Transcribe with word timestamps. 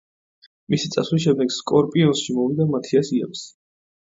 მისი 0.73 0.89
წასვლის 0.95 1.27
შემდეგ 1.27 1.53
სკორპიონსში 1.57 2.39
მოვიდა 2.39 2.67
მათიას 2.73 3.13
იაბსი. 3.19 3.49